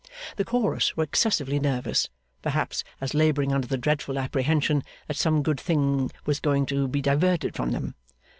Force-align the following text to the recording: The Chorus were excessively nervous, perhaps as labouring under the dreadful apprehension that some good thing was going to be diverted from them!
The 0.37 0.43
Chorus 0.45 0.97
were 0.97 1.03
excessively 1.03 1.59
nervous, 1.59 2.09
perhaps 2.41 2.83
as 2.99 3.13
labouring 3.13 3.53
under 3.53 3.67
the 3.67 3.77
dreadful 3.77 4.17
apprehension 4.17 4.81
that 5.07 5.15
some 5.15 5.43
good 5.43 5.59
thing 5.59 6.09
was 6.25 6.39
going 6.39 6.65
to 6.73 6.87
be 6.87 7.03
diverted 7.03 7.55
from 7.55 7.69
them! 7.69 7.93